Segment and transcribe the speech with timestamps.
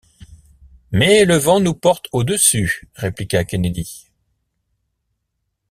[0.91, 4.07] Mais le vent nous porte au-dessus, répliqua Kennedy.